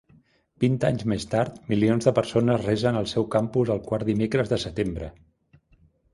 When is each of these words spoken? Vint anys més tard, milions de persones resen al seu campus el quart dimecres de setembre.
Vint 0.61 0.77
anys 0.87 1.03
més 1.11 1.25
tard, 1.33 1.59
milions 1.73 2.07
de 2.09 2.13
persones 2.21 2.65
resen 2.65 2.99
al 3.03 3.07
seu 3.13 3.29
campus 3.37 3.73
el 3.75 3.83
quart 3.93 4.09
dimecres 4.09 4.53
de 4.55 4.61
setembre. 4.67 5.13